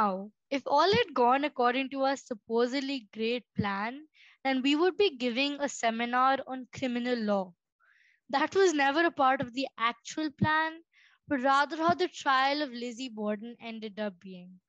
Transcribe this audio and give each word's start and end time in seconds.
Now, 0.00 0.32
if 0.50 0.66
all 0.66 0.90
had 0.90 1.14
gone 1.14 1.44
according 1.44 1.90
to 1.90 2.02
our 2.04 2.16
supposedly 2.16 3.08
great 3.12 3.44
plan, 3.54 4.08
then 4.42 4.62
we 4.62 4.74
would 4.74 4.96
be 4.96 5.16
giving 5.16 5.60
a 5.60 5.68
seminar 5.68 6.38
on 6.46 6.68
criminal 6.72 7.18
law. 7.18 7.54
That 8.30 8.54
was 8.54 8.72
never 8.72 9.04
a 9.04 9.10
part 9.10 9.40
of 9.40 9.54
the 9.54 9.68
actual 9.78 10.30
plan, 10.32 10.82
but 11.28 11.40
rather 11.42 11.76
how 11.76 11.94
the 11.94 12.08
trial 12.08 12.62
of 12.62 12.72
Lizzie 12.72 13.10
Borden 13.10 13.56
ended 13.60 14.00
up 14.00 14.20
being. 14.20 14.60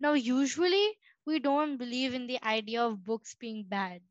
Now, 0.00 0.14
usually, 0.14 0.98
we 1.26 1.38
don't 1.40 1.78
believe 1.78 2.14
in 2.14 2.26
the 2.26 2.42
idea 2.44 2.84
of 2.84 3.04
books 3.04 3.34
being 3.34 3.64
bad, 3.64 4.02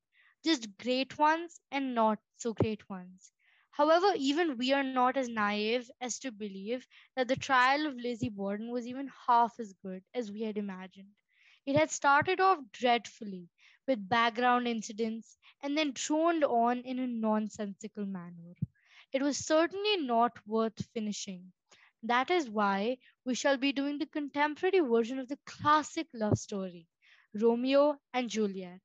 just 0.44 0.78
great 0.78 1.18
ones 1.18 1.62
and 1.72 1.96
not 1.96 2.20
so 2.38 2.54
great 2.54 2.90
ones. 2.90 3.34
However, 3.72 4.14
even 4.18 4.58
we 4.58 4.72
are 4.74 4.84
not 4.84 5.18
as 5.18 5.28
naive 5.28 5.90
as 6.00 6.20
to 6.20 6.32
believe 6.32 6.88
that 7.16 7.28
the 7.28 7.36
trial 7.36 7.86
of 7.86 7.96
Lizzie 7.96 8.30
Borden 8.30 8.72
was 8.72 8.88
even 8.88 9.10
half 9.28 9.60
as 9.60 9.74
good 9.74 10.04
as 10.14 10.32
we 10.32 10.42
had 10.42 10.58
imagined. 10.58 11.12
It 11.66 11.76
had 11.76 11.92
started 11.92 12.40
off 12.40 12.60
dreadfully 12.72 13.50
with 13.88 14.08
background 14.08 14.68
incidents 14.68 15.38
and 15.62 15.78
then 15.78 15.92
droned 15.94 16.44
on 16.44 16.80
in 16.82 17.00
a 17.00 17.08
nonsensical 17.08 18.06
manner. 18.06 18.56
It 19.12 19.22
was 19.22 19.38
certainly 19.38 19.98
not 19.98 20.46
worth 20.48 20.86
finishing. 20.94 21.52
That 22.04 22.30
is 22.30 22.50
why 22.50 22.98
we 23.26 23.36
shall 23.36 23.58
be 23.58 23.72
doing 23.72 23.98
the 23.98 24.06
contemporary 24.06 24.80
version 24.80 25.20
of 25.20 25.28
the 25.28 25.40
classic 25.46 26.08
love 26.14 26.38
story, 26.38 26.88
Romeo 27.34 28.00
and 28.14 28.30
Juliet. 28.30 28.82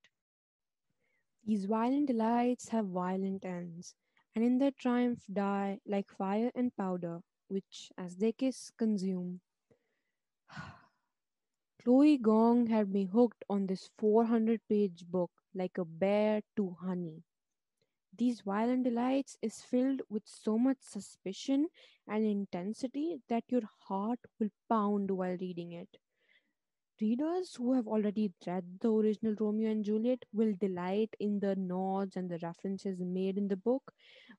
These 1.45 1.65
violent 1.65 2.09
delights 2.09 2.69
have 2.69 2.89
violent 2.89 3.45
ends 3.47 3.95
and 4.37 4.45
in 4.45 4.59
their 4.59 4.71
triumph 4.73 5.25
die 5.33 5.81
like 5.87 6.11
fire 6.11 6.53
and 6.55 6.77
powder, 6.77 7.23
which 7.49 7.91
as 7.99 8.17
they 8.19 8.33
kiss 8.33 8.71
consume. 8.79 9.41
Chloe 11.83 12.19
Gong 12.19 12.67
had 12.67 12.91
me 12.93 13.07
hooked 13.07 13.45
on 13.49 13.67
this 13.67 13.91
400 13.99 14.61
page 14.69 15.07
book 15.09 15.31
like 15.55 15.79
a 15.79 15.87
bear 15.87 16.43
to 16.57 16.77
honey. 16.83 17.25
These 18.17 18.43
violent 18.43 18.85
delights 18.85 19.39
is 19.43 19.63
filled 19.63 20.03
with 20.11 20.25
so 20.27 20.59
much 20.59 20.79
suspicion 20.81 21.69
and 22.09 22.25
intensity 22.25 23.23
that 23.29 23.45
your 23.49 23.63
heart 23.89 24.21
will 24.41 24.51
pound 24.69 25.11
while 25.13 25.37
reading 25.41 25.73
it. 25.73 25.99
Readers 27.01 27.55
who 27.55 27.73
have 27.75 27.87
already 27.87 28.33
read 28.47 28.81
the 28.81 28.91
original 28.93 29.35
Romeo 29.41 29.71
and 29.71 29.83
Juliet 29.85 30.25
will 30.33 30.53
delight 30.61 31.15
in 31.21 31.39
the 31.41 31.57
nods 31.57 32.17
and 32.17 32.29
the 32.31 32.39
references 32.43 33.01
made 33.01 33.39
in 33.39 33.49
the 33.49 33.57
book, 33.57 33.95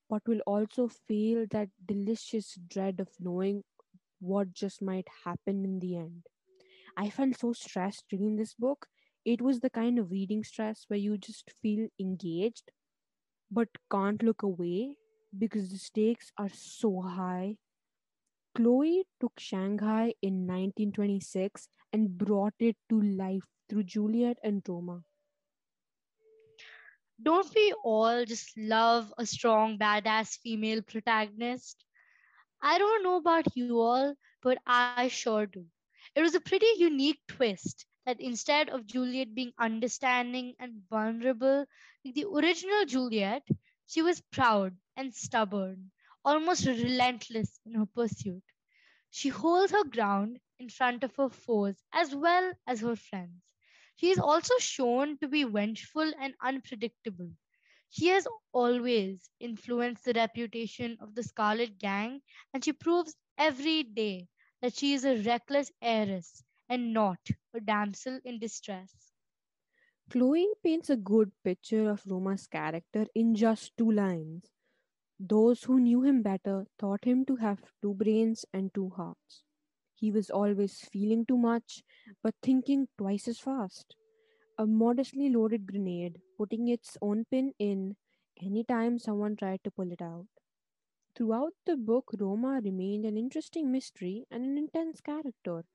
but 0.09 0.27
will 0.27 0.41
also 0.47 0.87
feel 0.87 1.47
that 1.51 1.69
delicious 1.85 2.55
dread 2.67 2.99
of 2.99 3.09
knowing 3.19 3.63
what 4.19 4.53
just 4.53 4.81
might 4.81 5.07
happen 5.25 5.65
in 5.65 5.79
the 5.79 5.97
end. 5.97 6.27
I 6.97 7.09
felt 7.09 7.37
so 7.37 7.53
stressed 7.53 8.05
reading 8.11 8.37
this 8.37 8.55
book. 8.55 8.87
It 9.25 9.41
was 9.41 9.59
the 9.61 9.69
kind 9.71 9.99
of 9.99 10.11
reading 10.11 10.43
stress 10.43 10.85
where 10.87 10.99
you 10.99 11.17
just 11.17 11.51
feel 11.51 11.89
engaged 11.99 12.71
but 13.51 13.67
can't 13.91 14.23
look 14.23 14.41
away 14.43 14.95
because 15.37 15.69
the 15.69 15.77
stakes 15.77 16.31
are 16.37 16.49
so 16.49 17.01
high 17.01 17.57
Chloe 18.57 19.05
took 19.21 19.39
Shanghai 19.39 20.15
in 20.21 20.47
1926 20.47 21.69
and 21.93 22.17
brought 22.17 22.55
it 22.59 22.75
to 22.89 23.01
life 23.01 23.45
through 23.69 23.83
Juliet 23.83 24.39
and 24.43 24.63
Roma. 24.67 25.03
Don't 27.21 27.53
we 27.55 27.73
all 27.83 28.25
just 28.25 28.57
love 28.57 29.13
a 29.17 29.25
strong, 29.25 29.77
badass 29.77 30.39
female 30.39 30.81
protagonist? 30.81 31.85
I 32.61 32.79
don't 32.79 33.03
know 33.03 33.17
about 33.17 33.55
you 33.55 33.79
all, 33.79 34.15
but 34.41 34.51
I 34.65 34.91
sure 34.91 35.29
do. 35.29 35.65
It 36.15 36.21
was 36.21 36.21
a 36.21 36.21
pretty 36.41 36.51
unique 36.77 37.19
twist 37.27 37.85
that 38.05 38.19
instead 38.19 38.69
of 38.69 38.85
Juliet 38.85 39.33
being 39.33 39.51
understanding 39.59 40.55
and 40.59 40.81
vulnerable, 40.89 41.65
like 42.03 42.15
the 42.15 42.25
original 42.25 42.85
Juliet, 42.85 43.47
she 43.87 44.01
was 44.01 44.21
proud 44.31 44.75
and 44.95 45.13
stubborn 45.13 45.91
almost 46.27 46.67
relentless 46.67 47.59
in 47.65 47.75
her 47.75 47.87
pursuit. 47.87 48.43
She 49.11 49.29
holds 49.29 49.71
her 49.71 49.83
ground 49.83 50.39
in 50.59 50.69
front 50.69 51.03
of 51.03 51.15
her 51.17 51.29
foes 51.29 51.83
as 51.93 52.15
well 52.15 52.53
as 52.67 52.81
her 52.81 52.95
friends. 52.95 53.41
She 53.95 54.11
is 54.11 54.19
also 54.19 54.53
shown 54.59 55.17
to 55.19 55.27
be 55.27 55.43
vengeful 55.43 56.13
and 56.19 56.35
unpredictable. 56.41 57.31
She 57.89 58.07
has 58.07 58.27
always 58.53 59.29
influenced 59.39 60.05
the 60.05 60.13
reputation 60.13 60.97
of 61.01 61.15
the 61.15 61.23
Scarlet 61.23 61.79
Gang, 61.79 62.21
and 62.53 62.63
she 62.63 62.73
proves 62.73 63.15
every 63.37 63.83
day 63.83 64.27
that 64.61 64.75
she 64.75 64.93
is 64.93 65.05
a 65.05 65.21
reckless 65.23 65.71
heiress 65.81 66.43
and 66.69 66.93
not 66.93 67.19
a 67.53 67.61
damsel 67.61 68.19
in 68.25 68.39
distress. 68.39 69.13
Chloe 70.09 70.47
paints 70.63 70.89
a 70.89 70.97
good 70.97 71.31
picture 71.43 71.89
of 71.89 72.05
Roma's 72.05 72.47
character 72.47 73.07
in 73.15 73.35
just 73.35 73.77
two 73.77 73.91
lines. 73.91 74.56
Those 75.19 75.63
who 75.63 75.79
knew 75.79 76.01
him 76.01 76.23
better 76.23 76.65
thought 76.79 77.05
him 77.05 77.23
to 77.25 77.35
have 77.35 77.71
two 77.83 77.93
brains 77.93 78.45
and 78.51 78.73
two 78.73 78.89
hearts. 78.89 79.43
He 79.93 80.11
was 80.11 80.31
always 80.31 80.79
feeling 80.81 81.23
too 81.25 81.37
much, 81.37 81.83
but 82.23 82.33
thinking 82.41 82.87
twice 82.97 83.27
as 83.27 83.39
fast. 83.39 83.95
A 84.57 84.67
modestly 84.67 85.29
loaded 85.29 85.67
grenade, 85.67 86.21
putting 86.37 86.67
its 86.67 86.97
own 87.01 87.25
pin 87.25 87.53
in 87.59 87.95
any 88.41 88.63
time 88.63 88.99
someone 88.99 89.35
tried 89.35 89.63
to 89.65 89.71
pull 89.71 89.91
it 89.91 90.01
out. 90.01 90.27
Throughout 91.15 91.53
the 91.65 91.75
book, 91.75 92.11
Roma 92.17 92.61
remained 92.63 93.05
an 93.05 93.17
interesting 93.17 93.71
mystery 93.71 94.25
and 94.31 94.45
an 94.45 94.57
intense 94.57 95.01
character. 95.01 95.65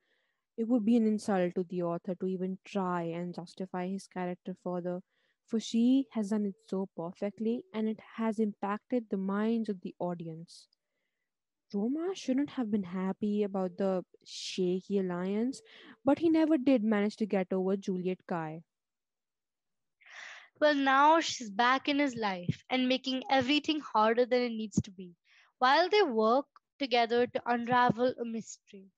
It 0.56 0.69
would 0.69 0.84
be 0.84 0.97
an 0.97 1.06
insult 1.06 1.54
to 1.56 1.64
the 1.64 1.82
author 1.82 2.14
to 2.16 2.26
even 2.28 2.59
try 2.64 3.03
and 3.03 3.34
justify 3.34 3.88
his 3.88 4.06
character 4.09 4.54
further 4.64 5.03
for 5.47 5.58
she 5.60 6.08
has 6.12 6.30
done 6.30 6.47
it 6.47 6.56
so 6.66 6.88
perfectly 6.97 7.64
and 7.72 7.88
it 7.88 8.00
has 8.16 8.38
impacted 8.38 9.08
the 9.10 9.16
minds 9.19 9.69
of 9.69 9.80
the 9.82 9.94
audience. 9.98 10.69
Roma 11.72 12.14
shouldn't 12.14 12.50
have 12.50 12.70
been 12.70 12.84
happy 12.84 13.42
about 13.42 13.76
the 13.76 14.04
shaky 14.25 14.98
alliance, 14.98 15.62
but 16.04 16.19
he 16.19 16.28
never 16.28 16.56
did 16.56 16.82
manage 16.84 17.16
to 17.16 17.26
get 17.26 17.53
over 17.53 17.76
Juliet 17.76 18.26
Cai. 18.26 18.62
Well, 20.60 20.75
now 20.75 21.20
she's 21.20 21.50
back 21.50 21.88
in 21.88 21.98
his 21.98 22.14
life 22.16 22.64
and 22.70 22.88
making 22.88 23.24
everything 23.30 23.80
harder 23.80 24.24
than 24.26 24.42
it 24.42 24.50
needs 24.53 24.80
to 24.82 24.91
be, 24.91 25.16
while 25.59 25.88
they 25.88 26.03
work 26.03 26.47
together 26.78 27.26
to 27.26 27.42
unravel 27.50 28.14
a 28.20 28.24
mystery. 28.24 28.91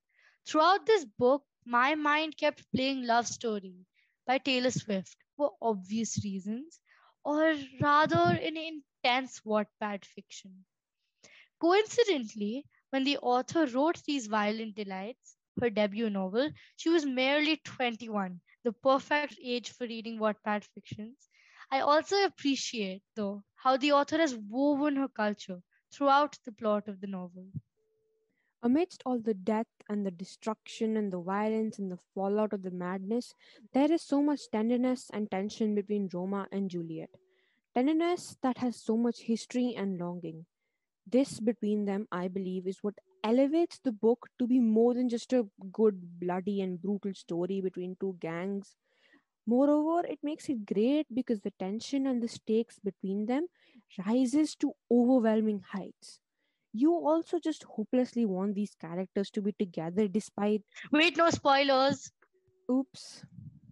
Throughout 0.47 0.87
this 0.87 1.05
book, 1.05 1.44
my 1.65 1.94
mind 1.94 2.37
kept 2.37 2.71
playing 2.72 3.05
Love 3.06 3.26
Story 3.26 3.87
by 4.27 4.39
Taylor 4.39 4.71
Swift 4.71 5.17
for 5.37 5.53
obvious 5.61 6.23
reasons, 6.25 6.81
or 7.25 7.55
rather 7.81 8.35
in 8.37 8.57
intense 8.57 9.41
Wattpad 9.41 10.05
fiction. 10.05 10.65
Coincidentally, 11.61 12.67
when 12.91 13.05
the 13.05 13.19
author 13.19 13.67
wrote 13.67 14.03
these 14.05 14.27
violent 14.27 14.75
delights, 14.75 15.37
her 15.61 15.71
debut 15.71 16.11
novel, 16.11 16.51
she 16.77 16.89
was 16.91 17.05
merely 17.07 17.57
21, 17.59 18.41
the 18.65 18.73
perfect 18.73 19.31
age 19.37 19.65
for 19.65 19.81
reading 19.81 20.15
Wattpad 20.15 20.59
fictions. 20.65 21.29
I 21.71 21.81
also 21.81 22.25
appreciate, 22.25 23.03
though, 23.15 23.45
how 23.56 23.77
the 23.77 23.93
author 23.93 24.19
has 24.19 24.37
woven 24.37 24.97
her 24.97 25.09
culture 25.09 25.62
throughout 25.93 26.39
the 26.45 26.53
plot 26.53 26.89
of 26.89 27.01
the 27.01 27.06
novel. 27.09 27.49
Amidst 28.65 29.03
all 29.05 29.19
the 29.19 29.35
death 29.35 29.67
and 29.91 30.07
the 30.07 30.11
destruction 30.11 30.97
and 30.97 31.13
the 31.13 31.21
violence 31.21 31.79
and 31.79 31.93
the 31.93 31.99
fallout 32.15 32.55
of 32.55 32.63
the 32.63 32.71
madness, 32.71 33.35
there 33.75 33.93
is 33.93 34.01
so 34.01 34.23
much 34.23 34.51
tenderness 34.51 35.11
and 35.13 35.31
tension 35.31 35.75
between 35.75 36.09
Roma 36.15 36.49
and 36.51 36.71
Juliet. 36.71 37.11
Tenderness 37.75 38.39
that 38.41 38.57
has 38.57 38.83
so 38.83 38.97
much 38.97 39.21
history 39.21 39.75
and 39.77 40.01
longing. 40.01 40.47
This 41.07 41.41
between 41.41 41.85
them, 41.85 42.09
I 42.11 42.29
believe, 42.29 42.67
is 42.67 42.79
what 42.83 42.95
elevates 43.23 43.81
the 43.81 43.93
book 43.93 44.31
to 44.38 44.47
be 44.47 44.61
more 44.61 44.94
than 44.94 45.11
just 45.11 45.35
a 45.35 45.47
good, 45.71 46.19
bloody, 46.19 46.62
and 46.62 46.81
brutal 46.81 47.12
story 47.12 47.61
between 47.61 47.97
two 48.00 48.17
gangs. 48.19 48.77
Moreover, 49.47 50.06
it 50.06 50.21
makes 50.23 50.49
it 50.49 50.65
great 50.65 51.06
because 51.12 51.41
the 51.41 51.53
tension 51.59 52.06
and 52.06 52.23
the 52.23 52.29
stakes 52.29 52.79
between 52.79 53.27
them 53.27 53.49
rises 54.06 54.55
to 54.56 54.73
overwhelming 54.91 55.61
heights 55.61 56.21
you 56.75 56.93
also 56.93 57.38
just 57.38 57.65
hopelessly 57.65 58.26
want 58.26 58.55
these 58.55 58.75
characters 58.75 59.31
to 59.31 59.41
be 59.43 59.53
together 59.59 60.09
despite 60.09 60.62
wait 60.93 61.17
no 61.17 61.31
spoilers. 61.31 62.12
Oops. 62.71 63.25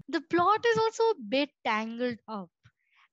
The 0.08 0.20
plot 0.22 0.64
is 0.66 0.78
also 0.78 1.02
a 1.10 1.20
bit 1.28 1.50
tangled 1.64 2.18
up 2.28 2.50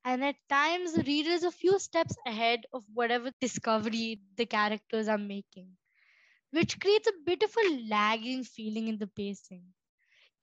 and 0.05 0.23
at 0.23 0.35
times 0.49 0.93
the 0.93 1.03
reader 1.03 1.31
is 1.31 1.43
a 1.43 1.51
few 1.51 1.79
steps 1.79 2.15
ahead 2.25 2.65
of 2.73 2.83
whatever 2.93 3.31
discovery 3.41 4.21
the 4.37 4.45
characters 4.45 5.07
are 5.07 5.17
making 5.17 5.77
which 6.51 6.79
creates 6.79 7.07
a 7.07 7.21
bit 7.25 7.43
of 7.43 7.55
a 7.57 7.87
lagging 7.89 8.43
feeling 8.43 8.87
in 8.87 8.99
the 8.99 9.07
pacing. 9.07 9.63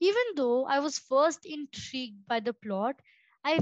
Even 0.00 0.24
though 0.36 0.66
i 0.66 0.78
was 0.80 0.98
first 0.98 1.46
intrigued 1.46 2.26
by 2.26 2.40
the 2.40 2.54
plot 2.54 3.00
i 3.44 3.58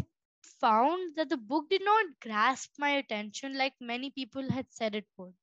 found 0.61 1.17
that 1.17 1.29
the 1.29 1.37
book 1.37 1.69
did 1.71 1.85
not 1.85 2.21
grasp 2.21 2.73
my 2.79 2.91
attention 2.91 3.59
like 3.59 3.75
many 3.81 4.11
people 4.11 4.51
had 4.51 4.67
said 4.73 4.95
it 4.95 5.07
would 5.19 5.35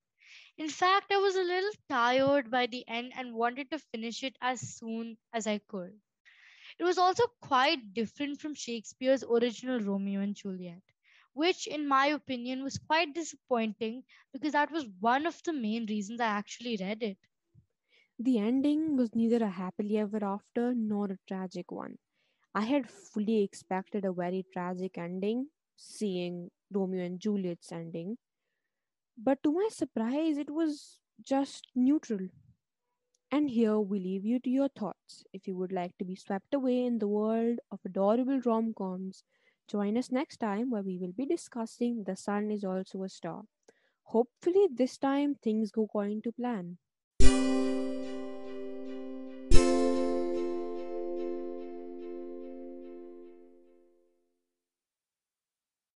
in 0.58 0.70
fact, 0.70 1.12
I 1.12 1.18
was 1.18 1.36
a 1.36 1.44
little 1.44 1.72
tired 1.90 2.50
by 2.52 2.68
the 2.68 2.88
end 2.88 3.14
and 3.16 3.34
wanted 3.36 3.70
to 3.72 3.80
finish 3.80 4.24
it 4.24 4.38
as 4.42 4.62
soon 4.62 5.18
as 5.34 5.48
I 5.48 5.60
could. 5.60 6.00
It 6.80 6.84
was 6.84 6.98
also 6.98 7.26
quite 7.42 7.94
different 7.94 8.42
from 8.42 8.56
Shakespeare's 8.56 9.24
original 9.24 9.80
Romeo 9.80 10.22
and 10.22 10.36
Juliet, 10.36 10.84
which, 11.34 11.68
in 11.68 11.88
my 11.88 12.08
opinion, 12.08 12.64
was 12.64 12.78
quite 12.78 13.14
disappointing 13.14 14.04
because 14.34 14.54
that 14.54 14.72
was 14.72 14.88
one 15.00 15.26
of 15.26 15.42
the 15.44 15.54
main 15.54 15.86
reasons 15.88 16.20
I 16.20 16.26
actually 16.28 16.78
read 16.78 17.04
it. 17.04 17.18
The 18.18 18.38
ending 18.38 18.96
was 18.96 19.14
neither 19.16 19.44
a 19.44 19.50
happily 19.50 19.98
ever 19.98 20.24
after 20.24 20.74
nor 20.74 21.12
a 21.12 21.20
tragic 21.28 21.72
one. 21.74 21.98
I 22.54 22.62
had 22.66 22.90
fully 22.90 23.44
expected 23.44 24.06
a 24.06 24.14
very 24.14 24.46
tragic 24.54 24.98
ending, 24.98 25.52
seeing 25.78 26.52
Romeo 26.72 27.04
and 27.06 27.20
Juliet's 27.20 27.72
ending, 27.72 28.18
but 29.24 29.44
to 29.44 29.52
my 29.52 29.68
surprise, 29.72 30.38
it 30.38 30.50
was 30.50 31.00
just 31.24 31.68
neutral. 31.76 32.28
And 33.32 33.50
here 33.50 33.80
we 33.80 34.00
leave 34.00 34.26
you 34.26 34.40
to 34.40 34.50
your 34.50 34.70
thoughts. 34.70 35.24
If 35.32 35.48
you 35.48 35.56
would 35.56 35.72
like 35.72 35.98
to 35.98 36.06
be 36.06 36.16
swept 36.16 36.54
away 36.54 36.86
in 36.86 37.00
the 37.00 37.08
world 37.08 37.60
of 37.72 37.80
adorable 37.86 38.40
rom 38.42 38.74
coms, 38.74 39.24
join 39.68 39.98
us 39.98 40.12
next 40.12 40.38
time 40.38 40.70
where 40.70 40.82
we 40.82 40.98
will 40.98 41.14
be 41.14 41.26
discussing 41.26 42.04
The 42.06 42.16
Sun 42.16 42.52
is 42.52 42.64
Also 42.64 43.04
a 43.04 43.10
Star. 43.10 43.44
Hopefully, 44.04 44.68
this 44.74 44.98
time 44.98 45.36
things 45.36 45.72
go 45.72 45.84
according 45.84 46.24
to 46.24 46.32
plan. 46.32 46.78